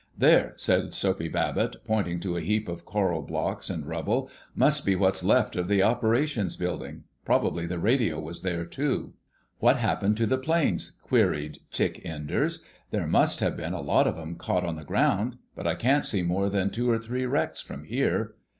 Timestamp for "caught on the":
14.37-14.83